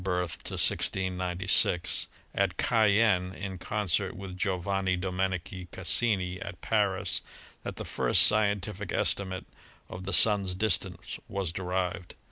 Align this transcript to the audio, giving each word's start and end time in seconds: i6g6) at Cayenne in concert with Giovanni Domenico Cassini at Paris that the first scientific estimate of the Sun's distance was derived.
i6g6) 0.03 2.07
at 2.33 2.57
Cayenne 2.57 3.35
in 3.35 3.59
concert 3.59 4.15
with 4.15 4.35
Giovanni 4.35 4.97
Domenico 4.97 5.67
Cassini 5.71 6.41
at 6.41 6.59
Paris 6.59 7.21
that 7.61 7.75
the 7.75 7.85
first 7.85 8.23
scientific 8.23 8.91
estimate 8.91 9.45
of 9.87 10.05
the 10.05 10.13
Sun's 10.13 10.55
distance 10.55 11.19
was 11.27 11.51
derived. 11.51 12.15